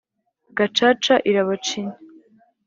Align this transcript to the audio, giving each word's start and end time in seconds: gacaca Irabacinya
gacaca 0.57 1.15
Irabacinya 1.29 1.95